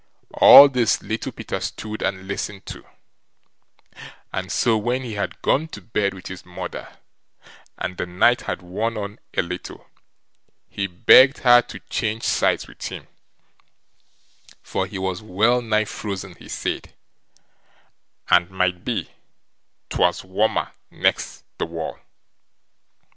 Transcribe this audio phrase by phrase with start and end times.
[0.33, 2.83] All this Little Peter stood and listened to;
[4.33, 6.97] and so, when he had gone to bed with his mother,
[7.77, 9.87] and the night had worn on a little,
[10.67, 13.05] he begged her to change sides with him,
[14.63, 16.95] for he was well nigh frozen, he said,
[18.27, 19.11] and might be
[19.89, 21.99] 'twas warmer next the wall.